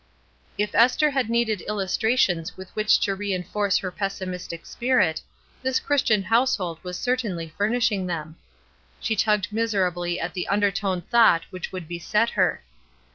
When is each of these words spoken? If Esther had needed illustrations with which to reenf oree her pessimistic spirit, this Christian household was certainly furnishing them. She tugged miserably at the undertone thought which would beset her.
If 0.57 0.73
Esther 0.73 1.11
had 1.11 1.29
needed 1.29 1.61
illustrations 1.67 2.57
with 2.57 2.75
which 2.75 2.99
to 3.01 3.13
reenf 3.15 3.51
oree 3.53 3.79
her 3.81 3.91
pessimistic 3.91 4.65
spirit, 4.65 5.21
this 5.61 5.79
Christian 5.79 6.23
household 6.23 6.83
was 6.83 6.97
certainly 6.97 7.53
furnishing 7.55 8.07
them. 8.07 8.37
She 8.99 9.15
tugged 9.15 9.53
miserably 9.53 10.19
at 10.19 10.33
the 10.33 10.47
undertone 10.47 11.03
thought 11.03 11.43
which 11.51 11.71
would 11.71 11.87
beset 11.87 12.31
her. 12.31 12.63